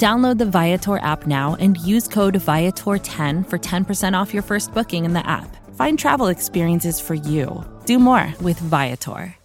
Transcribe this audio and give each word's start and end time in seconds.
Download 0.00 0.38
the 0.38 0.46
Viator 0.46 0.96
app 0.96 1.26
now 1.26 1.56
and 1.60 1.76
use 1.76 2.08
code 2.08 2.32
Viator10 2.32 3.46
for 3.46 3.58
10% 3.58 4.14
off 4.18 4.32
your 4.32 4.42
first 4.42 4.72
booking 4.72 5.04
in 5.04 5.12
the 5.12 5.26
app. 5.28 5.54
Find 5.74 5.98
travel 5.98 6.28
experiences 6.28 6.98
for 6.98 7.12
you. 7.14 7.62
Do 7.84 7.98
more 7.98 8.32
with 8.40 8.58
Viator. 8.60 9.36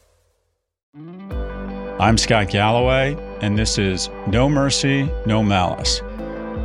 I'm 1.99 2.17
Scott 2.17 2.47
Galloway, 2.47 3.17
and 3.41 3.59
this 3.59 3.77
is 3.77 4.09
No 4.27 4.47
Mercy, 4.47 5.11
No 5.25 5.43
Malice. 5.43 6.01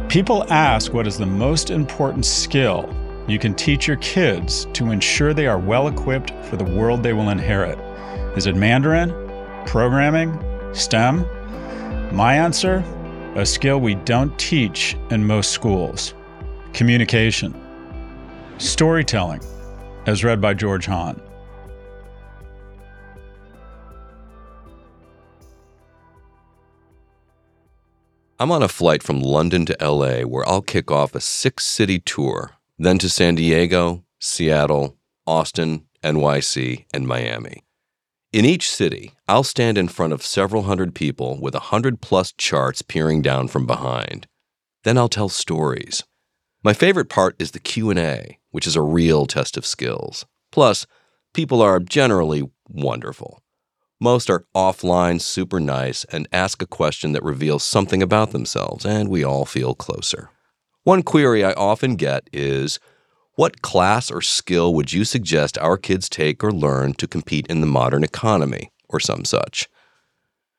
People 0.09 0.45
ask 0.53 0.93
what 0.93 1.09
is 1.09 1.19
the 1.19 1.27
most 1.27 1.71
important 1.71 2.25
skill 2.25 2.89
you 3.27 3.41
can 3.41 3.55
teach 3.55 3.89
your 3.89 3.97
kids 3.97 4.69
to 4.73 4.93
ensure 4.93 5.35
they 5.35 5.49
are 5.49 5.59
well 5.59 5.89
equipped 5.89 6.31
for 6.45 6.57
the 6.57 6.65
world 6.79 7.03
they 7.03 7.13
will 7.13 7.31
inherit. 7.31 7.77
Is 8.37 8.47
it 8.47 8.55
Mandarin? 8.55 9.11
Programming? 9.67 10.39
STEM? 10.75 11.27
My 12.15 12.35
answer? 12.35 12.85
A 13.37 13.47
skill 13.47 13.81
we 13.81 13.95
don't 13.95 14.37
teach 14.39 14.97
in 15.11 15.25
most 15.25 15.53
schools 15.53 16.15
communication, 16.73 17.55
storytelling, 18.59 19.41
as 20.07 20.23
read 20.23 20.41
by 20.41 20.55
George 20.55 20.87
Hahn. 20.87 21.21
I'm 28.39 28.51
on 28.53 28.63
a 28.63 28.69
flight 28.69 29.03
from 29.03 29.21
London 29.21 29.67
to 29.67 29.77
LA 29.81 30.23
where 30.23 30.49
I'll 30.49 30.63
kick 30.63 30.91
off 30.91 31.15
a 31.15 31.21
six 31.21 31.67
city 31.67 31.99
tour, 31.99 32.53
then 32.79 32.99
to 32.99 33.09
San 33.09 33.35
Diego, 33.35 34.05
Seattle, 34.19 34.97
Austin, 35.27 35.87
NYC, 36.03 36.87
and 36.95 37.07
Miami. 37.07 37.65
In 38.33 38.45
each 38.45 38.71
city, 38.71 39.15
I'll 39.27 39.43
stand 39.43 39.77
in 39.77 39.89
front 39.89 40.13
of 40.13 40.23
several 40.23 40.63
hundred 40.63 40.95
people 40.95 41.41
with 41.41 41.53
a 41.57 41.67
hundred 41.75 42.01
plus 42.01 42.33
charts 42.33 42.81
peering 42.81 43.23
down 43.23 43.49
from 43.49 43.67
behind. 43.67 44.29
Then 44.85 44.97
I'll 44.97 45.09
tell 45.09 45.29
stories. 45.29 46.05
My 46.63 46.73
favorite 46.73 47.09
part 47.09 47.35
is 47.41 47.51
the 47.51 47.59
Q&A, 47.59 48.39
which 48.53 48.69
is 48.69 48.77
a 48.77 48.83
real 48.83 49.27
test 49.27 49.57
of 49.57 49.67
skills. 49.67 50.27
Plus, 50.53 50.87
people 51.35 51.61
are 51.61 51.81
generally 51.81 52.49
wonderful. 52.69 53.43
Most 54.01 54.31
are 54.31 54.45
offline, 54.55 55.21
super 55.21 55.59
nice, 55.59 56.05
and 56.05 56.29
ask 56.33 56.63
a 56.63 56.67
question 56.67 57.11
that 57.11 57.25
reveals 57.25 57.65
something 57.65 58.01
about 58.01 58.31
themselves, 58.31 58.87
and 58.87 59.09
we 59.09 59.25
all 59.25 59.45
feel 59.45 59.75
closer. 59.75 60.31
One 60.85 61.03
query 61.03 61.45
I 61.45 61.53
often 61.55 61.97
get 61.97 62.31
is 62.33 62.79
what 63.41 63.63
class 63.63 64.11
or 64.11 64.21
skill 64.21 64.75
would 64.75 64.93
you 64.93 65.03
suggest 65.03 65.57
our 65.57 65.79
kids 65.79 66.11
take 66.11 66.45
or 66.45 66.53
learn 66.53 66.93
to 66.93 67.07
compete 67.07 67.47
in 67.47 67.63
the 67.63 67.67
modern 67.67 68.05
economy, 68.05 68.71
or 68.87 69.01
some 69.01 69.25
such? 69.25 69.67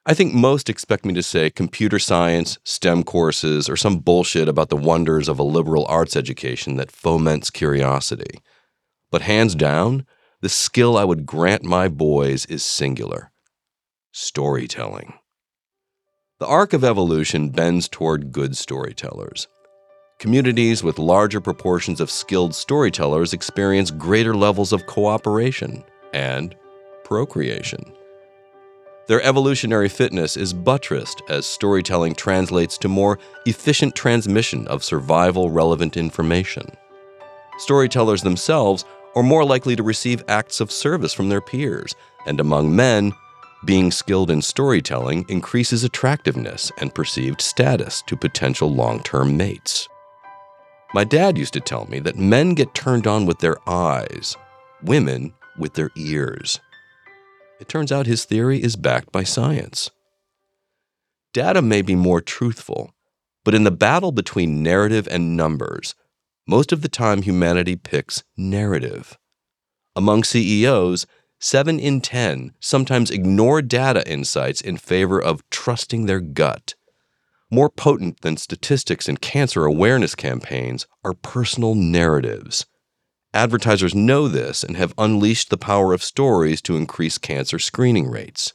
I 0.08 0.16
think 0.16 0.34
most 0.34 0.68
expect 0.68 1.06
me 1.06 1.14
to 1.14 1.22
say 1.22 1.52
computer 1.52 2.00
science, 2.00 2.58
STEM 2.64 3.04
courses, 3.04 3.70
or 3.70 3.78
some 3.78 4.00
bullshit 4.00 4.48
about 4.48 4.70
the 4.70 4.76
wonders 4.76 5.30
of 5.30 5.38
a 5.38 5.44
liberal 5.44 5.86
arts 5.90 6.16
education 6.16 6.78
that 6.78 6.90
foments 6.90 7.52
curiosity. 7.52 8.42
But 9.12 9.22
hands 9.22 9.54
down, 9.54 10.08
the 10.42 10.50
skill 10.50 10.98
I 10.98 11.04
would 11.04 11.28
grant 11.28 11.64
my 11.64 11.88
boys 11.88 12.48
is 12.48 12.64
singular 12.64 13.32
storytelling. 14.12 15.14
The 16.40 16.48
arc 16.48 16.74
of 16.74 16.84
evolution 16.84 17.50
bends 17.50 17.88
toward 17.88 18.32
good 18.32 18.58
storytellers. 18.58 19.48
Communities 20.22 20.84
with 20.84 21.00
larger 21.00 21.42
proportions 21.42 22.00
of 22.00 22.12
skilled 22.12 22.54
storytellers 22.54 23.34
experience 23.34 23.90
greater 23.90 24.36
levels 24.36 24.72
of 24.72 24.86
cooperation 24.86 25.84
and 26.14 26.56
procreation. 27.04 27.92
Their 29.08 29.24
evolutionary 29.24 29.90
fitness 29.90 30.38
is 30.38 30.54
buttressed 30.54 31.24
as 31.28 31.48
storytelling 31.48 32.14
translates 32.14 32.78
to 32.78 32.88
more 32.88 33.18
efficient 33.48 33.96
transmission 33.96 34.68
of 34.68 34.84
survival 34.84 35.50
relevant 35.50 35.98
information. 35.98 36.70
Storytellers 37.58 38.22
themselves 38.22 38.86
are 39.16 39.24
more 39.24 39.44
likely 39.44 39.76
to 39.76 39.82
receive 39.82 40.24
acts 40.28 40.62
of 40.62 40.72
service 40.72 41.14
from 41.14 41.30
their 41.30 41.42
peers, 41.42 41.96
and 42.28 42.40
among 42.40 42.76
men, 42.76 43.12
being 43.66 43.90
skilled 43.90 44.30
in 44.30 44.44
storytelling 44.44 45.26
increases 45.30 45.84
attractiveness 45.84 46.72
and 46.78 46.94
perceived 46.94 47.42
status 47.42 48.04
to 48.04 48.16
potential 48.16 48.72
long 48.72 49.02
term 49.02 49.36
mates. 49.36 49.90
My 50.94 51.06
dad 51.06 51.38
used 51.38 51.54
to 51.54 51.62
tell 51.62 51.86
me 51.86 52.00
that 52.00 52.18
men 52.18 52.54
get 52.54 52.74
turned 52.74 53.08
on 53.08 53.26
with 53.26 53.40
their 53.40 53.58
eyes, 53.70 54.36
women 54.84 55.34
with 55.58 55.74
their 55.74 55.90
ears. 55.96 56.60
It 57.62 57.70
turns 57.70 57.92
out 57.92 58.08
his 58.08 58.26
theory 58.26 58.62
is 58.62 58.76
backed 58.76 59.12
by 59.12 59.24
science. 59.24 59.90
Data 61.34 61.62
may 61.62 61.82
be 61.82 61.96
more 61.96 62.20
truthful, 62.20 62.94
but 63.46 63.56
in 63.56 63.64
the 63.64 63.72
battle 63.72 64.12
between 64.12 64.62
narrative 64.62 65.08
and 65.10 65.38
numbers, 65.38 65.96
most 66.46 66.74
of 66.74 66.82
the 66.82 66.90
time 66.90 67.22
humanity 67.22 67.78
picks 67.78 68.24
narrative. 68.36 69.18
Among 69.96 70.24
CEOs, 70.26 71.06
7 71.40 71.80
in 71.80 72.02
10 72.02 72.54
sometimes 72.60 73.10
ignore 73.10 73.62
data 73.62 74.06
insights 74.10 74.60
in 74.60 74.76
favor 74.76 75.22
of 75.22 75.50
trusting 75.50 76.06
their 76.06 76.20
gut. 76.20 76.76
More 77.54 77.70
potent 77.70 78.22
than 78.22 78.38
statistics 78.38 79.10
and 79.10 79.20
cancer 79.20 79.66
awareness 79.66 80.16
campaigns 80.16 80.88
are 81.04 81.14
personal 81.14 81.76
narratives. 81.76 82.66
Advertisers 83.34 83.94
know 83.94 84.30
this 84.30 84.64
and 84.64 84.78
have 84.78 84.94
unleashed 84.98 85.50
the 85.50 85.58
power 85.58 85.94
of 85.94 86.02
stories 86.02 86.62
to 86.62 86.78
increase 86.78 87.18
cancer 87.18 87.60
screening 87.60 88.10
rates. 88.10 88.54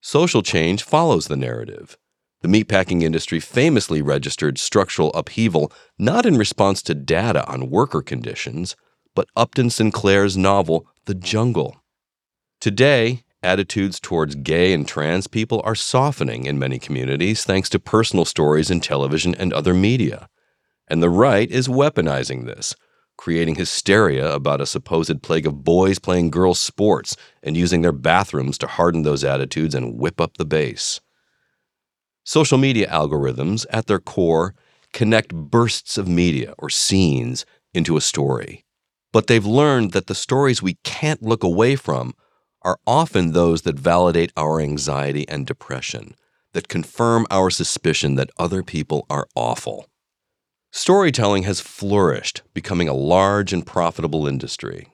Social 0.00 0.42
change 0.42 0.82
follows 0.82 1.28
the 1.28 1.36
narrative. 1.36 1.96
The 2.42 2.48
meatpacking 2.48 3.02
industry 3.02 3.40
famously 3.40 4.02
registered 4.02 4.58
structural 4.58 5.12
upheaval 5.12 5.72
not 5.98 6.26
in 6.26 6.36
response 6.36 6.82
to 6.82 6.94
data 6.94 7.46
on 7.48 7.70
worker 7.70 8.02
conditions, 8.02 8.76
but 9.14 9.28
Upton 9.36 9.70
Sinclair's 9.70 10.36
novel, 10.36 10.86
The 11.06 11.14
Jungle. 11.14 11.76
Today, 12.60 13.23
attitudes 13.44 14.00
towards 14.00 14.34
gay 14.34 14.72
and 14.72 14.88
trans 14.88 15.26
people 15.26 15.60
are 15.64 15.74
softening 15.74 16.46
in 16.46 16.58
many 16.58 16.78
communities 16.78 17.44
thanks 17.44 17.68
to 17.68 17.78
personal 17.78 18.24
stories 18.24 18.70
in 18.70 18.80
television 18.80 19.34
and 19.34 19.52
other 19.52 19.74
media. 19.74 20.28
And 20.88 21.02
the 21.02 21.10
right 21.10 21.50
is 21.50 21.68
weaponizing 21.68 22.46
this, 22.46 22.74
creating 23.16 23.54
hysteria 23.54 24.32
about 24.32 24.60
a 24.60 24.66
supposed 24.66 25.22
plague 25.22 25.46
of 25.46 25.62
boys 25.62 25.98
playing 25.98 26.30
girls' 26.30 26.60
sports 26.60 27.16
and 27.42 27.56
using 27.56 27.82
their 27.82 27.92
bathrooms 27.92 28.58
to 28.58 28.66
harden 28.66 29.02
those 29.02 29.22
attitudes 29.22 29.74
and 29.74 29.98
whip 29.98 30.20
up 30.20 30.36
the 30.36 30.44
base. 30.44 31.00
Social 32.24 32.58
media 32.58 32.88
algorithms, 32.88 33.66
at 33.70 33.86
their 33.86 33.98
core, 33.98 34.54
connect 34.92 35.34
bursts 35.34 35.98
of 35.98 36.08
media 36.08 36.54
or 36.58 36.70
scenes 36.70 37.44
into 37.74 37.96
a 37.96 38.00
story. 38.00 38.64
But 39.12 39.26
they've 39.26 39.44
learned 39.44 39.92
that 39.92 40.06
the 40.06 40.14
stories 40.14 40.62
we 40.62 40.74
can't 40.84 41.22
look 41.22 41.44
away 41.44 41.76
from 41.76 42.14
are 42.64 42.78
often 42.86 43.32
those 43.32 43.62
that 43.62 43.78
validate 43.78 44.32
our 44.36 44.60
anxiety 44.60 45.28
and 45.28 45.46
depression, 45.46 46.14
that 46.52 46.68
confirm 46.68 47.26
our 47.30 47.50
suspicion 47.50 48.14
that 48.14 48.30
other 48.38 48.62
people 48.62 49.06
are 49.10 49.28
awful. 49.34 49.86
Storytelling 50.72 51.44
has 51.44 51.60
flourished, 51.60 52.42
becoming 52.52 52.88
a 52.88 52.94
large 52.94 53.52
and 53.52 53.66
profitable 53.66 54.26
industry. 54.26 54.88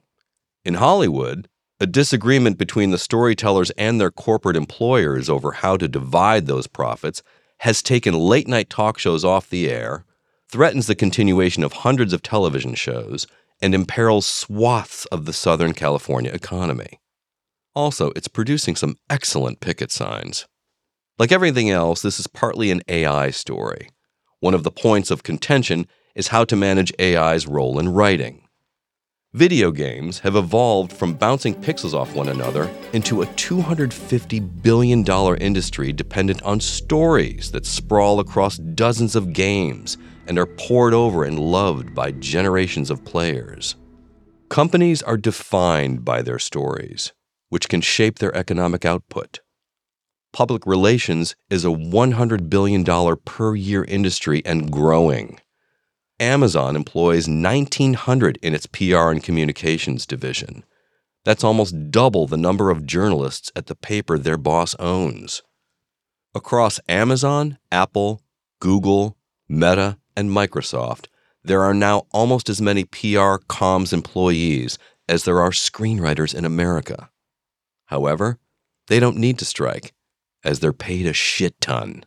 In 0.64 0.75
Hollywood, 0.75 1.49
a 1.81 1.87
disagreement 1.87 2.58
between 2.58 2.90
the 2.90 2.99
storytellers 2.99 3.70
and 3.70 3.99
their 3.99 4.11
corporate 4.11 4.56
employers 4.56 5.31
over 5.31 5.52
how 5.52 5.78
to 5.78 5.88
divide 5.88 6.46
those 6.46 6.67
profits 6.67 7.22
has 7.61 7.82
taken 7.82 8.14
late 8.14 8.46
night 8.46 8.69
talk 8.69 8.99
shows 8.99 9.25
off 9.25 9.49
the 9.49 9.70
air, 9.70 10.05
threatens 10.49 10.87
the 10.87 10.94
continuation 10.94 11.62
of 11.62 11.72
hundreds 11.72 12.12
of 12.12 12.22
television 12.22 12.75
shows, 12.75 13.26
and 13.62 13.75
imperils 13.75 14.26
swaths 14.26 15.06
of 15.06 15.25
the 15.25 15.32
Southern 15.32 15.72
California 15.72 16.31
economy. 16.32 17.00
Also, 17.75 18.11
it's 18.17 18.28
producing 18.28 18.76
some 18.76 18.96
excellent 19.08 19.61
picket 19.61 19.93
signs. 19.93 20.46
Like 21.19 21.32
everything 21.32 21.70
else, 21.70 22.02
this 22.02 22.19
is 22.19 22.26
partly 22.26 22.70
an 22.70 22.82
AI 22.88 23.31
story. 23.31 23.90
One 24.40 24.55
of 24.55 24.64
the 24.64 24.70
points 24.70 25.11
of 25.11 25.22
contention 25.22 25.87
is 26.14 26.28
how 26.28 26.44
to 26.44 26.56
manage 26.56 26.93
AI's 26.99 27.46
role 27.46 27.78
in 27.78 27.90
writing. 27.90 28.49
Video 29.32 29.70
games 29.70 30.19
have 30.20 30.34
evolved 30.34 30.93
from 30.93 31.14
bouncing 31.14 31.55
pixels 31.55 31.94
off 31.94 32.17
one 32.17 32.28
another 32.28 32.69
into 32.93 33.22
a 33.22 33.26
$250 33.26 34.62
billion 34.62 35.06
industry 35.37 35.93
dependent 35.93 36.43
on 36.43 36.58
stories 36.58 37.52
that 37.52 37.64
sprawl 37.64 38.19
across 38.19 38.56
dozens 38.56 39.14
of 39.14 39.32
games 39.32 39.99
and 40.26 40.37
are 40.37 40.46
pored 40.46 40.93
over 40.93 41.22
and 41.22 41.38
loved 41.38 41.94
by 41.94 42.11
generations 42.11 42.90
of 42.90 43.05
players. 43.05 43.76
Companies 44.49 45.00
are 45.00 45.17
defined 45.17 46.05
by 46.05 46.22
their 46.22 46.40
stories, 46.40 47.12
which 47.50 47.69
can 47.69 47.81
shape 47.81 48.19
their 48.19 48.35
economic 48.35 48.85
output. 48.85 49.41
Public 50.32 50.64
relations 50.64 51.37
is 51.50 51.64
a 51.64 51.69
$100 51.69 52.49
billion 52.49 52.85
per 53.25 53.55
year 53.55 53.85
industry 53.85 54.43
and 54.47 54.70
growing. 54.73 55.41
Amazon 56.19 56.76
employs 56.76 57.26
1,900 57.29 58.38
in 58.43 58.55
its 58.55 58.67
PR 58.67 59.11
and 59.11 59.23
communications 59.23 60.06
division. 60.06 60.64
That's 61.25 61.44
almost 61.44 61.91
double 61.91 62.26
the 62.26 62.37
number 62.37 62.70
of 62.70 62.87
journalists 62.87 63.50
at 63.55 63.67
the 63.67 63.75
paper 63.75 64.19
their 64.19 64.37
boss 64.37 64.75
owns. 64.79 65.43
Across 66.35 66.81
Amazon, 66.88 67.58
Apple, 67.73 68.23
Google, 68.61 69.17
Meta, 69.49 69.99
and 70.17 70.31
Microsoft, 70.31 71.06
there 71.43 71.62
are 71.62 71.75
now 71.75 72.06
almost 72.12 72.49
as 72.49 72.61
many 72.61 72.85
PR 72.85 73.41
comms 73.49 73.93
employees 73.93 74.79
as 75.08 75.25
there 75.25 75.41
are 75.41 75.50
screenwriters 75.50 76.35
in 76.35 76.44
America. 76.44 77.11
However, 77.90 78.38
they 78.87 79.00
don't 79.00 79.16
need 79.16 79.37
to 79.40 79.44
strike, 79.44 79.92
as 80.44 80.60
they're 80.60 80.72
paid 80.72 81.06
a 81.06 81.12
shit 81.12 81.60
ton. 81.60 82.04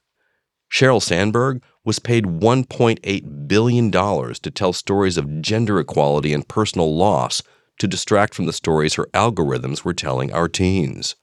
Sheryl 0.72 1.02
Sandberg 1.02 1.62
was 1.84 2.00
paid 2.00 2.24
$1.8 2.24 3.48
billion 3.50 3.92
to 3.92 4.52
tell 4.52 4.72
stories 4.72 5.18
of 5.18 5.42
gender 5.42 5.80
equality 5.80 6.34
and 6.34 6.48
personal 6.48 6.96
loss 6.96 7.44
to 7.80 7.88
distract 7.88 8.34
from 8.34 8.46
the 8.46 8.54
stories 8.54 8.94
her 8.94 9.10
algorithms 9.14 9.84
were 9.84 9.94
telling 9.94 10.32
our 10.32 10.48
teens. 10.48 11.16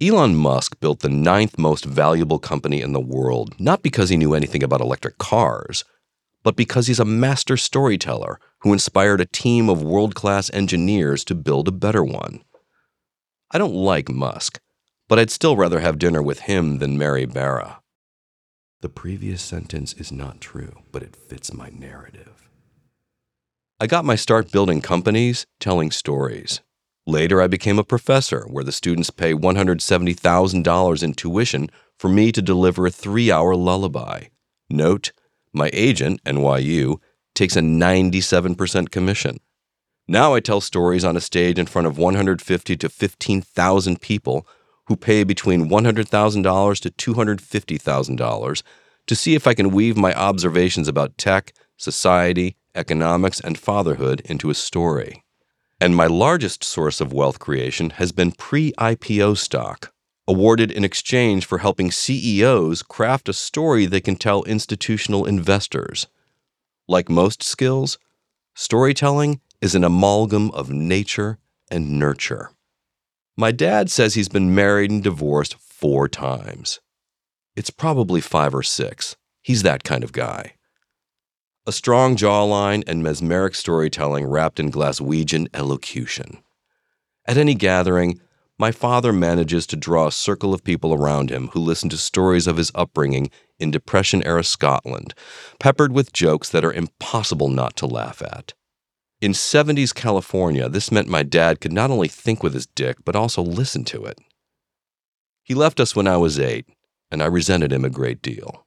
Elon 0.00 0.36
Musk 0.36 0.78
built 0.78 1.00
the 1.00 1.08
ninth 1.08 1.58
most 1.58 1.84
valuable 1.84 2.38
company 2.38 2.80
in 2.80 2.92
the 2.92 3.00
world, 3.00 3.54
not 3.58 3.82
because 3.82 4.08
he 4.08 4.16
knew 4.16 4.34
anything 4.34 4.62
about 4.62 4.80
electric 4.80 5.18
cars, 5.18 5.84
but 6.44 6.54
because 6.54 6.86
he's 6.86 7.00
a 7.00 7.04
master 7.04 7.56
storyteller 7.56 8.38
who 8.60 8.72
inspired 8.72 9.20
a 9.20 9.26
team 9.26 9.68
of 9.68 9.82
world 9.82 10.14
class 10.14 10.48
engineers 10.54 11.24
to 11.24 11.34
build 11.34 11.66
a 11.66 11.72
better 11.72 12.04
one. 12.04 12.44
I 13.52 13.58
don't 13.58 13.74
like 13.74 14.08
Musk, 14.08 14.60
but 15.08 15.18
I'd 15.18 15.30
still 15.30 15.56
rather 15.56 15.80
have 15.80 15.98
dinner 15.98 16.22
with 16.22 16.40
him 16.40 16.78
than 16.78 16.96
Mary 16.96 17.26
Barra. 17.26 17.80
The 18.80 18.88
previous 18.88 19.42
sentence 19.42 19.92
is 19.94 20.12
not 20.12 20.40
true, 20.40 20.82
but 20.92 21.02
it 21.02 21.16
fits 21.16 21.52
my 21.52 21.68
narrative. 21.70 22.48
I 23.80 23.86
got 23.86 24.04
my 24.04 24.14
start 24.14 24.52
building 24.52 24.80
companies, 24.80 25.46
telling 25.58 25.90
stories. 25.90 26.60
Later, 27.06 27.42
I 27.42 27.48
became 27.48 27.78
a 27.78 27.84
professor 27.84 28.46
where 28.48 28.62
the 28.62 28.72
students 28.72 29.10
pay 29.10 29.32
$170,000 29.32 31.02
in 31.02 31.14
tuition 31.14 31.70
for 31.98 32.08
me 32.08 32.30
to 32.30 32.40
deliver 32.40 32.86
a 32.86 32.90
three 32.90 33.32
hour 33.32 33.56
lullaby. 33.56 34.24
Note, 34.68 35.12
my 35.52 35.70
agent, 35.72 36.22
NYU, 36.24 37.00
takes 37.34 37.56
a 37.56 37.60
97% 37.60 38.90
commission. 38.90 39.38
Now 40.10 40.34
I 40.34 40.40
tell 40.40 40.60
stories 40.60 41.04
on 41.04 41.16
a 41.16 41.20
stage 41.20 41.56
in 41.56 41.66
front 41.66 41.86
of 41.86 41.96
150 41.96 42.76
to 42.76 42.88
15,000 42.88 44.00
people 44.00 44.44
who 44.86 44.96
pay 44.96 45.22
between 45.22 45.70
$100,000 45.70 46.80
to 46.80 47.14
$250,000 47.14 48.62
to 49.06 49.14
see 49.14 49.34
if 49.36 49.46
I 49.46 49.54
can 49.54 49.70
weave 49.70 49.96
my 49.96 50.12
observations 50.14 50.88
about 50.88 51.16
tech, 51.16 51.52
society, 51.76 52.56
economics, 52.74 53.38
and 53.38 53.56
fatherhood 53.56 54.20
into 54.24 54.50
a 54.50 54.54
story. 54.54 55.22
And 55.80 55.94
my 55.94 56.08
largest 56.08 56.64
source 56.64 57.00
of 57.00 57.12
wealth 57.12 57.38
creation 57.38 57.90
has 57.90 58.10
been 58.10 58.32
pre 58.32 58.72
IPO 58.72 59.38
stock, 59.38 59.92
awarded 60.26 60.72
in 60.72 60.82
exchange 60.82 61.46
for 61.46 61.58
helping 61.58 61.92
CEOs 61.92 62.82
craft 62.82 63.28
a 63.28 63.32
story 63.32 63.86
they 63.86 64.00
can 64.00 64.16
tell 64.16 64.42
institutional 64.42 65.24
investors. 65.24 66.08
Like 66.88 67.08
most 67.08 67.44
skills, 67.44 67.96
storytelling 68.56 69.40
is 69.60 69.74
an 69.74 69.84
amalgam 69.84 70.50
of 70.52 70.70
nature 70.70 71.38
and 71.70 71.98
nurture. 71.98 72.50
My 73.36 73.52
dad 73.52 73.90
says 73.90 74.14
he's 74.14 74.28
been 74.28 74.54
married 74.54 74.90
and 74.90 75.02
divorced 75.02 75.54
four 75.54 76.08
times. 76.08 76.80
It's 77.56 77.70
probably 77.70 78.20
five 78.20 78.54
or 78.54 78.62
six. 78.62 79.16
He's 79.42 79.62
that 79.62 79.84
kind 79.84 80.04
of 80.04 80.12
guy. 80.12 80.54
A 81.66 81.72
strong 81.72 82.16
jawline 82.16 82.82
and 82.86 83.02
mesmeric 83.02 83.54
storytelling 83.54 84.26
wrapped 84.26 84.58
in 84.58 84.70
Glaswegian 84.70 85.48
elocution. 85.54 86.42
At 87.26 87.36
any 87.36 87.54
gathering, 87.54 88.20
my 88.58 88.72
father 88.72 89.12
manages 89.12 89.66
to 89.68 89.76
draw 89.76 90.06
a 90.06 90.12
circle 90.12 90.52
of 90.52 90.64
people 90.64 90.92
around 90.92 91.30
him 91.30 91.48
who 91.48 91.60
listen 91.60 91.88
to 91.90 91.96
stories 91.96 92.46
of 92.46 92.56
his 92.56 92.70
upbringing 92.74 93.30
in 93.58 93.70
Depression 93.70 94.22
era 94.24 94.44
Scotland, 94.44 95.14
peppered 95.58 95.92
with 95.92 96.12
jokes 96.12 96.50
that 96.50 96.64
are 96.64 96.72
impossible 96.72 97.48
not 97.48 97.76
to 97.76 97.86
laugh 97.86 98.20
at. 98.20 98.52
In 99.20 99.32
70s 99.32 99.94
California, 99.94 100.66
this 100.70 100.90
meant 100.90 101.06
my 101.06 101.22
dad 101.22 101.60
could 101.60 101.74
not 101.74 101.90
only 101.90 102.08
think 102.08 102.42
with 102.42 102.54
his 102.54 102.66
dick, 102.66 102.96
but 103.04 103.14
also 103.14 103.42
listen 103.42 103.84
to 103.84 104.06
it. 104.06 104.18
He 105.42 105.54
left 105.54 105.78
us 105.78 105.94
when 105.94 106.08
I 106.08 106.16
was 106.16 106.38
eight, 106.38 106.66
and 107.10 107.22
I 107.22 107.26
resented 107.26 107.70
him 107.70 107.84
a 107.84 107.90
great 107.90 108.22
deal. 108.22 108.64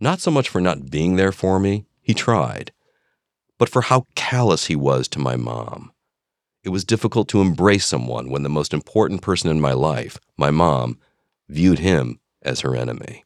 Not 0.00 0.20
so 0.20 0.30
much 0.30 0.48
for 0.48 0.62
not 0.62 0.90
being 0.90 1.16
there 1.16 1.32
for 1.32 1.60
me, 1.60 1.84
he 2.00 2.14
tried, 2.14 2.72
but 3.58 3.68
for 3.68 3.82
how 3.82 4.06
callous 4.14 4.66
he 4.66 4.76
was 4.76 5.08
to 5.08 5.18
my 5.18 5.36
mom. 5.36 5.92
It 6.64 6.70
was 6.70 6.84
difficult 6.84 7.28
to 7.28 7.42
embrace 7.42 7.84
someone 7.84 8.30
when 8.30 8.44
the 8.44 8.48
most 8.48 8.72
important 8.72 9.20
person 9.20 9.50
in 9.50 9.60
my 9.60 9.72
life, 9.74 10.18
my 10.38 10.50
mom, 10.50 10.98
viewed 11.50 11.80
him 11.80 12.18
as 12.40 12.60
her 12.60 12.74
enemy. 12.74 13.25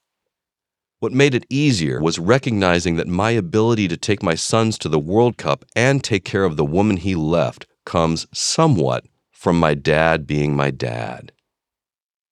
What 1.00 1.12
made 1.12 1.34
it 1.34 1.46
easier 1.48 1.98
was 1.98 2.18
recognizing 2.18 2.96
that 2.96 3.08
my 3.08 3.30
ability 3.30 3.88
to 3.88 3.96
take 3.96 4.22
my 4.22 4.34
sons 4.34 4.76
to 4.78 4.88
the 4.90 4.98
World 4.98 5.38
Cup 5.38 5.64
and 5.74 6.04
take 6.04 6.26
care 6.26 6.44
of 6.44 6.58
the 6.58 6.64
woman 6.64 6.98
he 6.98 7.14
left 7.14 7.66
comes 7.86 8.26
somewhat 8.34 9.06
from 9.32 9.58
my 9.58 9.72
dad 9.72 10.26
being 10.26 10.54
my 10.54 10.70
dad. 10.70 11.32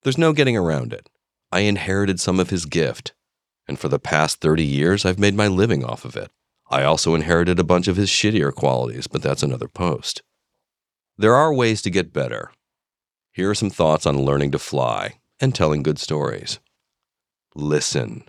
There's 0.02 0.18
no 0.18 0.34
getting 0.34 0.54
around 0.54 0.92
it. 0.92 1.08
I 1.50 1.60
inherited 1.60 2.20
some 2.20 2.38
of 2.38 2.50
his 2.50 2.66
gift, 2.66 3.14
and 3.66 3.78
for 3.78 3.88
the 3.88 3.98
past 3.98 4.42
30 4.42 4.64
years, 4.64 5.06
I've 5.06 5.18
made 5.18 5.34
my 5.34 5.48
living 5.48 5.82
off 5.82 6.04
of 6.04 6.14
it. 6.14 6.30
I 6.70 6.82
also 6.82 7.14
inherited 7.14 7.58
a 7.58 7.64
bunch 7.64 7.88
of 7.88 7.96
his 7.96 8.10
shittier 8.10 8.54
qualities, 8.54 9.06
but 9.06 9.22
that's 9.22 9.42
another 9.42 9.68
post. 9.68 10.20
There 11.16 11.34
are 11.34 11.54
ways 11.54 11.80
to 11.82 11.90
get 11.90 12.12
better. 12.12 12.52
Here 13.32 13.48
are 13.48 13.54
some 13.54 13.70
thoughts 13.70 14.04
on 14.04 14.26
learning 14.26 14.50
to 14.50 14.58
fly 14.58 15.20
and 15.40 15.54
telling 15.54 15.82
good 15.82 15.98
stories. 15.98 16.60
Listen. 17.54 18.24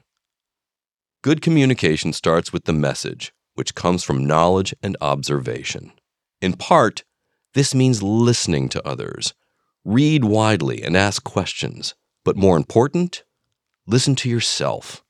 Good 1.21 1.41
communication 1.41 2.13
starts 2.13 2.53
with 2.53 2.63
the 2.63 2.71
message, 2.71 3.33
which 3.53 3.75
comes 3.75 4.05
from 4.05 4.25
knowledge 4.25 4.73
and 4.81 4.95
observation. 5.01 5.91
In 6.41 6.53
part, 6.53 7.03
this 7.55 7.75
means 7.75 8.01
listening 8.01 8.69
to 8.69 8.87
others. 8.87 9.33
Read 9.83 10.23
widely 10.23 10.81
and 10.81 10.95
ask 10.95 11.21
questions. 11.25 11.93
But 12.23 12.37
more 12.37 12.55
important, 12.55 13.25
listen 13.85 14.15
to 14.15 14.29
yourself. 14.29 15.03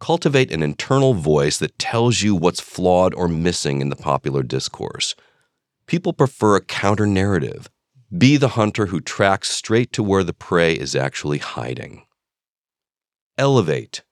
Cultivate 0.00 0.50
an 0.50 0.60
internal 0.60 1.14
voice 1.14 1.56
that 1.58 1.78
tells 1.78 2.22
you 2.22 2.34
what's 2.34 2.60
flawed 2.60 3.14
or 3.14 3.28
missing 3.28 3.80
in 3.80 3.90
the 3.90 3.96
popular 3.96 4.42
discourse. 4.42 5.14
People 5.86 6.12
prefer 6.12 6.56
a 6.56 6.64
counter 6.64 7.06
narrative. 7.06 7.70
Be 8.16 8.36
the 8.36 8.56
hunter 8.58 8.86
who 8.86 9.00
tracks 9.00 9.52
straight 9.52 9.92
to 9.92 10.02
where 10.02 10.24
the 10.24 10.34
prey 10.34 10.72
is 10.72 10.96
actually 10.96 11.38
hiding. 11.38 12.06
Elevate 13.38 14.02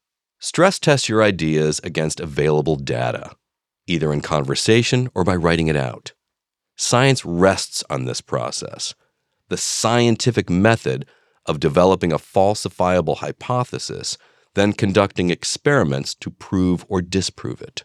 Stress 0.42 0.78
test 0.78 1.06
your 1.06 1.23
ideas 1.23 1.82
against 1.85 2.18
available 2.18 2.76
data, 2.76 3.32
either 3.87 4.11
in 4.11 4.23
conversation 4.23 5.11
or 5.14 5.23
by 5.23 5.37
writing 5.37 5.68
it 5.68 5.76
out. 5.76 6.12
Science 6.76 7.26
rests 7.26 7.85
on 7.90 8.06
this 8.06 8.23
process. 8.23 8.94
The 9.50 9.59
scientific 9.59 10.49
method 10.49 11.04
of 11.44 11.61
developing 11.61 12.11
a 12.11 12.18
falsifiable 12.18 13.18
hypothesis, 13.18 14.16
then 14.54 14.73
conducting 14.73 15.28
experiments 15.28 16.14
to 16.14 16.30
prove 16.30 16.87
or 16.88 17.02
disprove 17.02 17.61
it. 17.61 17.85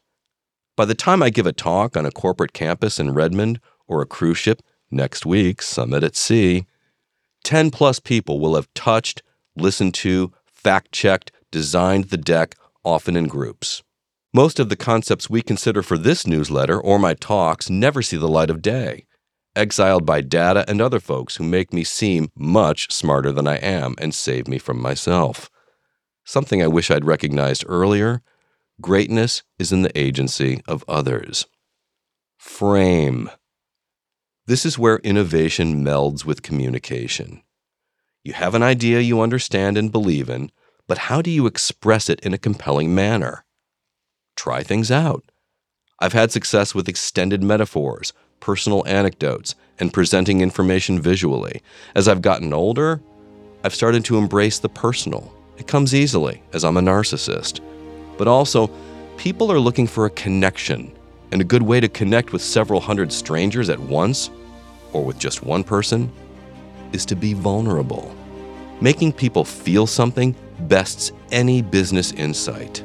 By 0.77 0.85
the 0.85 0.95
time 0.95 1.21
I 1.21 1.31
give 1.31 1.45
a 1.45 1.51
talk 1.51 1.97
on 1.97 2.05
a 2.05 2.11
corporate 2.11 2.53
campus 2.53 2.99
in 2.99 3.13
Redmond 3.13 3.59
or 3.85 4.01
a 4.01 4.05
cruise 4.05 4.37
ship, 4.37 4.61
next 4.89 5.25
week, 5.25 5.61
Summit 5.61 6.03
at 6.03 6.15
Sea, 6.15 6.65
10 7.43 7.69
plus 7.69 7.99
people 7.99 8.39
will 8.39 8.55
have 8.55 8.73
touched, 8.73 9.23
listened 9.57 9.93
to, 9.95 10.31
fact 10.45 10.93
checked, 10.93 11.31
designed 11.55 12.09
the 12.09 12.17
deck, 12.17 12.53
often 12.83 13.15
in 13.15 13.27
groups. 13.27 13.81
Most 14.33 14.59
of 14.59 14.67
the 14.67 14.75
concepts 14.75 15.29
we 15.29 15.41
consider 15.41 15.81
for 15.81 15.97
this 15.97 16.27
newsletter 16.27 16.77
or 16.77 16.99
my 16.99 17.13
talks 17.13 17.69
never 17.69 18.01
see 18.01 18.17
the 18.17 18.27
light 18.27 18.49
of 18.49 18.61
day, 18.61 19.05
exiled 19.55 20.05
by 20.05 20.19
data 20.19 20.65
and 20.67 20.81
other 20.81 20.99
folks 20.99 21.37
who 21.37 21.45
make 21.45 21.71
me 21.71 21.85
seem 21.85 22.27
much 22.35 22.91
smarter 22.91 23.31
than 23.31 23.47
I 23.47 23.55
am 23.55 23.95
and 23.99 24.13
save 24.13 24.49
me 24.49 24.57
from 24.57 24.81
myself. 24.81 25.49
Something 26.25 26.61
I 26.61 26.67
wish 26.67 26.91
I'd 26.91 27.05
recognized 27.05 27.63
earlier 27.65 28.21
greatness 28.81 29.41
is 29.57 29.71
in 29.71 29.83
the 29.83 29.97
agency 29.97 30.59
of 30.67 30.83
others. 30.89 31.45
Frame. 32.37 33.29
This 34.45 34.65
is 34.65 34.77
where 34.77 34.97
innovation 34.97 35.85
melds 35.85 36.25
with 36.25 36.41
communication. 36.41 37.43
You 38.25 38.33
have 38.33 38.55
an 38.55 38.63
idea 38.63 38.99
you 38.99 39.21
understand 39.21 39.77
and 39.77 39.89
believe 39.89 40.29
in, 40.29 40.51
but 40.87 40.97
how 40.97 41.21
do 41.21 41.29
you 41.31 41.47
express 41.47 42.09
it 42.09 42.19
in 42.21 42.33
a 42.33 42.37
compelling 42.37 42.93
manner? 42.93 43.45
Try 44.35 44.63
things 44.63 44.91
out. 44.91 45.23
I've 45.99 46.13
had 46.13 46.31
success 46.31 46.75
with 46.75 46.89
extended 46.89 47.41
metaphors, 47.41 48.13
personal 48.39 48.85
anecdotes, 48.85 49.55
and 49.79 49.93
presenting 49.93 50.41
information 50.41 51.01
visually. 51.01 51.61
As 51.95 52.07
I've 52.07 52.21
gotten 52.21 52.53
older, 52.53 53.01
I've 53.63 53.73
started 53.73 54.05
to 54.05 54.17
embrace 54.17 54.59
the 54.59 54.69
personal. 54.69 55.33
It 55.57 55.67
comes 55.67 55.95
easily, 55.95 56.43
as 56.53 56.63
I'm 56.63 56.77
a 56.77 56.81
narcissist. 56.81 57.61
But 58.17 58.27
also, 58.27 58.69
people 59.17 59.51
are 59.51 59.59
looking 59.59 59.87
for 59.87 60.05
a 60.05 60.11
connection, 60.11 60.95
and 61.31 61.41
a 61.41 61.45
good 61.45 61.63
way 61.63 61.79
to 61.79 61.89
connect 61.89 62.33
with 62.33 62.41
several 62.41 62.79
hundred 62.79 63.11
strangers 63.11 63.69
at 63.69 63.79
once, 63.79 64.29
or 64.93 65.03
with 65.03 65.17
just 65.17 65.43
one 65.43 65.63
person, 65.63 66.11
is 66.91 67.05
to 67.05 67.15
be 67.15 67.33
vulnerable. 67.33 68.15
Making 68.81 69.13
people 69.13 69.43
feel 69.45 69.87
something 69.87 70.35
bests 70.61 71.11
any 71.31 71.61
business 71.61 72.11
insight. 72.13 72.83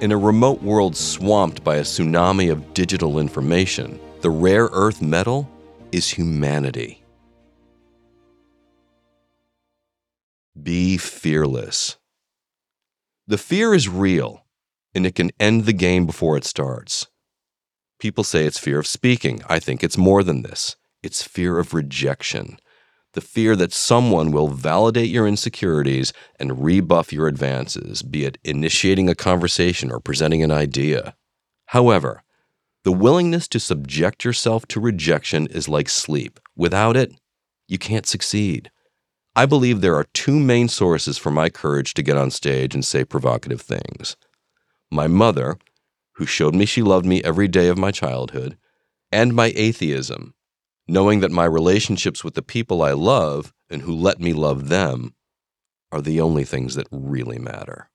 In 0.00 0.12
a 0.12 0.16
remote 0.16 0.62
world 0.62 0.96
swamped 0.96 1.62
by 1.62 1.76
a 1.76 1.82
tsunami 1.82 2.50
of 2.50 2.72
digital 2.74 3.18
information, 3.18 4.00
the 4.20 4.30
rare 4.30 4.68
earth 4.72 5.02
metal 5.02 5.50
is 5.92 6.08
humanity. 6.08 7.02
Be 10.60 10.96
fearless. 10.96 11.96
The 13.26 13.38
fear 13.38 13.74
is 13.74 13.88
real, 13.88 14.44
and 14.94 15.06
it 15.06 15.14
can 15.14 15.30
end 15.38 15.64
the 15.64 15.72
game 15.72 16.06
before 16.06 16.36
it 16.36 16.44
starts. 16.44 17.06
People 17.98 18.24
say 18.24 18.46
it's 18.46 18.58
fear 18.58 18.78
of 18.78 18.86
speaking. 18.86 19.42
I 19.48 19.58
think 19.58 19.84
it's 19.84 19.98
more 19.98 20.22
than 20.22 20.42
this. 20.42 20.76
It's 21.02 21.22
fear 21.22 21.58
of 21.58 21.74
rejection 21.74 22.58
the 23.12 23.20
fear 23.20 23.56
that 23.56 23.72
someone 23.72 24.30
will 24.30 24.48
validate 24.48 25.10
your 25.10 25.26
insecurities 25.26 26.12
and 26.38 26.62
rebuff 26.62 27.12
your 27.12 27.26
advances, 27.26 28.02
be 28.02 28.24
it 28.24 28.38
initiating 28.44 29.08
a 29.08 29.14
conversation 29.14 29.90
or 29.90 30.00
presenting 30.00 30.42
an 30.42 30.50
idea. 30.50 31.14
However, 31.66 32.22
the 32.84 32.92
willingness 32.92 33.46
to 33.48 33.60
subject 33.60 34.24
yourself 34.24 34.66
to 34.68 34.80
rejection 34.80 35.46
is 35.48 35.68
like 35.68 35.88
sleep. 35.88 36.40
Without 36.56 36.96
it, 36.96 37.12
you 37.68 37.78
can't 37.78 38.06
succeed. 38.06 38.70
I 39.36 39.46
believe 39.46 39.80
there 39.80 39.96
are 39.96 40.06
two 40.12 40.38
main 40.38 40.68
sources 40.68 41.18
for 41.18 41.30
my 41.30 41.50
courage 41.50 41.94
to 41.94 42.02
get 42.02 42.16
on 42.16 42.30
stage 42.30 42.74
and 42.74 42.84
say 42.84 43.04
provocative 43.04 43.60
things 43.60 44.16
my 44.92 45.06
mother, 45.06 45.56
who 46.14 46.26
showed 46.26 46.54
me 46.54 46.66
she 46.66 46.82
loved 46.82 47.06
me 47.06 47.22
every 47.22 47.46
day 47.46 47.68
of 47.68 47.78
my 47.78 47.92
childhood, 47.92 48.58
and 49.12 49.34
my 49.34 49.52
atheism, 49.54 50.34
knowing 50.90 51.20
that 51.20 51.30
my 51.30 51.44
relationships 51.44 52.24
with 52.24 52.34
the 52.34 52.42
people 52.42 52.82
I 52.82 52.92
love 52.92 53.52
and 53.70 53.82
who 53.82 53.94
let 53.94 54.18
me 54.18 54.32
love 54.32 54.68
them 54.68 55.14
are 55.92 56.02
the 56.02 56.20
only 56.20 56.44
things 56.44 56.74
that 56.74 56.88
really 56.90 57.38
matter. 57.38 57.90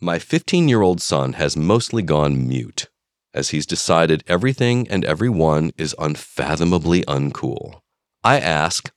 My 0.00 0.18
15 0.18 0.68
year 0.68 0.82
old 0.82 1.00
son 1.00 1.34
has 1.34 1.56
mostly 1.56 2.02
gone 2.02 2.48
mute, 2.48 2.88
as 3.32 3.50
he's 3.50 3.66
decided 3.66 4.24
everything 4.26 4.88
and 4.88 5.04
everyone 5.04 5.70
is 5.78 5.94
unfathomably 5.96 7.02
uncool. 7.04 7.82
I 8.24 8.40
ask, 8.40 8.92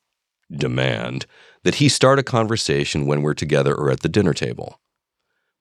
demand, 0.51 1.27
that 1.63 1.75
he 1.75 1.87
start 1.87 2.17
a 2.17 2.23
conversation 2.23 3.05
when 3.05 3.21
we're 3.21 3.35
together 3.35 3.75
or 3.75 3.91
at 3.91 3.99
the 3.99 4.09
dinner 4.09 4.33
table. 4.33 4.81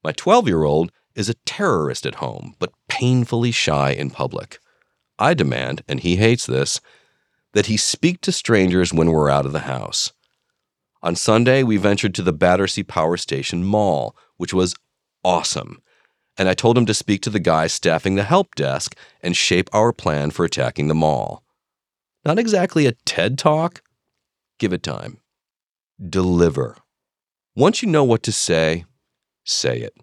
My 0.03 0.12
12 0.12 0.49
year 0.49 0.65
old 0.65 0.93
is 1.15 1.29
a 1.29 1.35
terrorist 1.45 2.07
at 2.07 2.17
home, 2.17 2.55
but 2.59 2.73
painfully 2.88 3.50
shy 3.50 3.91
in 3.91 4.09
public. 4.09 4.61
I 5.19 5.35
demand, 5.35 5.83
and 5.89 6.01
he 6.01 6.17
hates 6.17 6.47
this, 6.47 6.81
that 7.53 7.67
he 7.67 7.77
speak 7.77 8.21
to 8.23 8.33
strangers 8.33 8.93
when 8.93 9.11
we're 9.11 9.31
out 9.31 9.47
of 9.47 9.53
the 9.53 9.61
house. 9.61 10.13
On 11.03 11.15
Sunday, 11.15 11.63
we 11.63 11.77
ventured 11.77 12.15
to 12.17 12.23
the 12.23 12.33
Battersea 12.33 12.83
Power 12.83 13.17
Station 13.17 13.65
Mall, 13.65 14.17
which 14.37 14.53
was 14.53 14.75
awesome. 15.25 15.81
And 16.37 16.49
I 16.49 16.55
told 16.55 16.77
him 16.77 16.87
to 16.87 16.95
speak 16.95 17.23
to 17.23 17.31
the 17.31 17.41
guy 17.41 17.67
staffing 17.67 18.15
the 18.15 18.25
help 18.25 18.55
desk 18.55 18.97
and 19.23 19.37
shape 19.37 19.71
our 19.73 19.93
plan 19.93 20.31
for 20.31 20.45
attacking 20.45 20.89
the 20.89 20.95
mall. 20.95 21.43
Not 22.25 22.39
exactly 22.39 22.87
a 22.87 22.93
TED 23.05 23.39
talk. 23.39 23.83
Give 24.59 24.73
it 24.73 24.83
time. 24.83 25.19
Deliver. 26.05 26.77
Once 27.55 27.83
you 27.83 27.89
know 27.89 28.05
what 28.05 28.23
to 28.25 28.33
say, 28.33 28.85
say 29.45 29.79
it. 29.79 29.95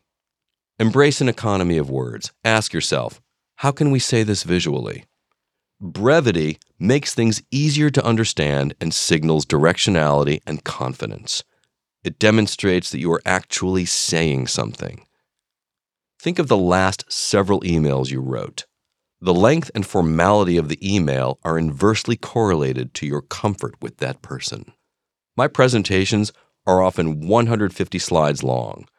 Embrace 0.79 1.21
an 1.21 1.29
economy 1.29 1.77
of 1.77 1.89
words. 1.89 2.31
Ask 2.43 2.73
yourself, 2.73 3.21
how 3.63 3.71
can 3.71 3.91
we 3.91 3.99
say 3.99 4.23
this 4.23 4.43
visually? 4.43 5.05
Brevity 5.79 6.59
makes 6.77 7.15
things 7.15 7.41
easier 7.49 7.89
to 7.89 8.03
understand 8.03 8.75
and 8.81 8.93
signals 8.93 9.45
directionality 9.45 10.41
and 10.45 10.65
confidence. 10.65 11.45
It 12.03 12.19
demonstrates 12.19 12.89
that 12.89 12.99
you 12.99 13.09
are 13.13 13.21
actually 13.25 13.85
saying 13.85 14.47
something. 14.47 15.05
Think 16.19 16.39
of 16.39 16.49
the 16.49 16.57
last 16.57 17.09
several 17.09 17.61
emails 17.61 18.11
you 18.11 18.19
wrote. 18.19 18.65
The 19.21 19.33
length 19.33 19.71
and 19.73 19.85
formality 19.85 20.57
of 20.57 20.67
the 20.67 20.95
email 20.95 21.39
are 21.45 21.57
inversely 21.57 22.17
correlated 22.17 22.93
to 22.95 23.07
your 23.07 23.21
comfort 23.21 23.75
with 23.81 23.99
that 23.99 24.21
person. 24.21 24.73
My 25.37 25.47
presentations 25.47 26.33
are 26.67 26.83
often 26.83 27.29
150 27.29 27.97
slides 27.97 28.43
long, 28.43 28.89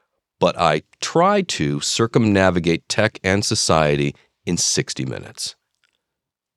but 0.40 0.58
I 0.58 0.84
try 1.02 1.42
to 1.42 1.80
circumnavigate 1.80 2.88
tech 2.88 3.20
and 3.22 3.44
society 3.44 4.14
in 4.46 4.56
60 4.56 5.04
minutes. 5.04 5.56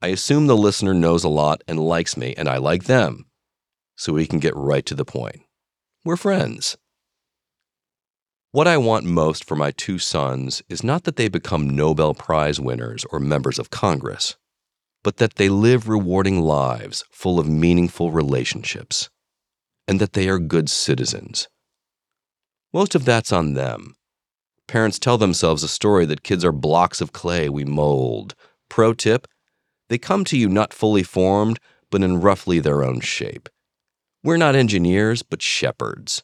I 0.00 0.08
assume 0.08 0.46
the 0.46 0.56
listener 0.56 0.94
knows 0.94 1.24
a 1.24 1.28
lot 1.28 1.62
and 1.66 1.80
likes 1.80 2.16
me, 2.16 2.34
and 2.36 2.48
I 2.48 2.58
like 2.58 2.84
them, 2.84 3.26
so 3.96 4.12
we 4.12 4.26
can 4.26 4.38
get 4.38 4.54
right 4.54 4.86
to 4.86 4.94
the 4.94 5.04
point. 5.04 5.40
We're 6.04 6.16
friends. 6.16 6.76
What 8.50 8.66
I 8.66 8.78
want 8.78 9.04
most 9.04 9.44
for 9.44 9.56
my 9.56 9.72
two 9.72 9.98
sons 9.98 10.62
is 10.70 10.82
not 10.82 11.04
that 11.04 11.16
they 11.16 11.28
become 11.28 11.68
Nobel 11.68 12.14
Prize 12.14 12.58
winners 12.58 13.04
or 13.10 13.20
members 13.20 13.58
of 13.58 13.70
Congress, 13.70 14.36
but 15.02 15.18
that 15.18 15.34
they 15.34 15.50
live 15.50 15.88
rewarding 15.88 16.40
lives 16.40 17.04
full 17.10 17.38
of 17.38 17.46
meaningful 17.46 18.10
relationships, 18.10 19.10
and 19.86 20.00
that 20.00 20.14
they 20.14 20.28
are 20.28 20.38
good 20.38 20.70
citizens. 20.70 21.48
Most 22.72 22.94
of 22.94 23.04
that's 23.04 23.32
on 23.32 23.52
them. 23.52 23.96
Parents 24.68 24.98
tell 24.98 25.18
themselves 25.18 25.62
a 25.62 25.68
story 25.68 26.04
that 26.06 26.22
kids 26.22 26.44
are 26.44 26.52
blocks 26.52 27.00
of 27.00 27.12
clay 27.12 27.48
we 27.48 27.64
mold. 27.64 28.34
Pro 28.68 28.92
tip 28.92 29.26
they 29.88 29.98
come 29.98 30.24
to 30.26 30.36
you 30.36 30.48
not 30.48 30.74
fully 30.74 31.02
formed, 31.02 31.58
but 31.90 32.02
in 32.02 32.20
roughly 32.20 32.60
their 32.60 32.84
own 32.84 33.00
shape. 33.00 33.48
We're 34.22 34.36
not 34.36 34.54
engineers, 34.54 35.22
but 35.22 35.40
shepherds. 35.40 36.22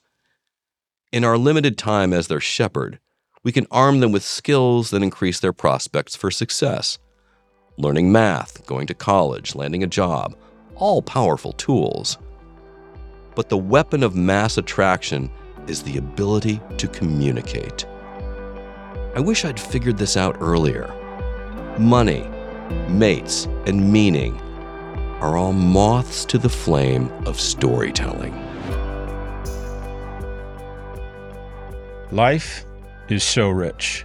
In 1.13 1.25
our 1.25 1.39
limited 1.39 1.79
time 1.79 2.13
as 2.13 2.29
their 2.29 2.41
shepherd, 2.41 3.01
we 3.43 3.53
can 3.53 3.67
arm 3.71 4.01
them 4.01 4.13
with 4.13 4.23
skills 4.23 4.91
that 4.91 5.03
increase 5.03 5.41
their 5.41 5.53
prospects 5.53 6.15
for 6.15 6.31
success. 6.31 6.99
Learning 7.79 8.13
math, 8.13 8.67
going 8.67 8.87
to 8.89 8.95
college, 8.95 9.55
landing 9.55 9.83
a 9.83 9.87
job, 9.87 10.37
all 10.77 11.01
powerful 11.01 11.53
tools. 11.53 12.19
But 13.35 13.49
the 13.49 13.57
weapon 13.57 14.03
of 14.03 14.15
mass 14.15 14.59
attraction 14.59 15.31
is 15.67 15.83
the 15.83 15.97
ability 15.97 16.61
to 16.77 16.89
communicate. 16.89 17.87
I 19.17 19.21
wish 19.21 19.45
I'd 19.45 19.61
figured 19.61 19.97
this 19.97 20.17
out 20.17 20.37
earlier. 20.41 20.93
Money, 21.79 22.29
mates, 22.89 23.45
and 23.65 23.93
meaning 23.93 24.41
are 25.21 25.37
all 25.37 25.53
moths 25.53 26.25
to 26.25 26.37
the 26.37 26.49
flame 26.49 27.13
of 27.25 27.39
storytelling. 27.39 28.35
Life 32.11 32.67
is 33.09 33.23
so 33.23 33.51
rich. 33.51 34.05